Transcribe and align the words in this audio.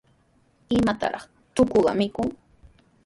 ¿Imataraq 0.77 1.23
tukuqa 1.55 1.93
mikun? 1.99 2.29